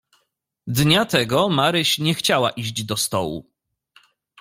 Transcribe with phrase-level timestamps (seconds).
[0.67, 3.51] "Dnia tego Maryś nie chciała iść do stołu."